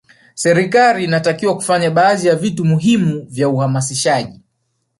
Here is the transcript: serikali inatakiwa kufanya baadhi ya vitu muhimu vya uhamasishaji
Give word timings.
serikali 0.35 1.03
inatakiwa 1.03 1.55
kufanya 1.55 1.91
baadhi 1.91 2.27
ya 2.27 2.35
vitu 2.35 2.65
muhimu 2.65 3.25
vya 3.29 3.49
uhamasishaji 3.49 4.39